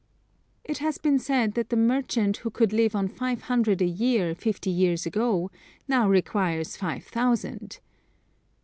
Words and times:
It 0.63 0.79
has 0.79 0.97
been 0.97 1.19
said 1.19 1.53
that 1.53 1.69
the 1.69 1.75
merchant 1.77 2.37
who 2.37 2.49
could 2.49 2.73
live 2.73 2.95
on 2.95 3.07
five 3.07 3.43
hundred 3.43 3.83
a 3.83 3.87
year, 3.87 4.33
fifty 4.33 4.71
years 4.71 5.05
ago, 5.05 5.51
now 5.87 6.09
requires 6.09 6.75
five 6.75 7.03
thousand. 7.03 7.79